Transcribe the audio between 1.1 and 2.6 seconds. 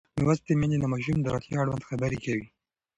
د روغتیا اړوند خبرې کوي.